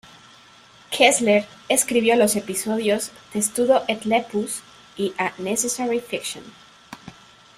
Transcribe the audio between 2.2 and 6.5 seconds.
episodios "Testudo et Lepus" y "A Necessary Fiction".